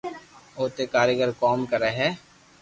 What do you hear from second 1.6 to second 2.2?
ڪري ھي